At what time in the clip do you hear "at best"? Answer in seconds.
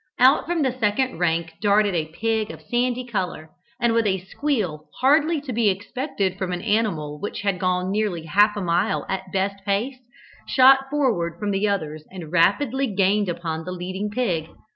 9.07-9.63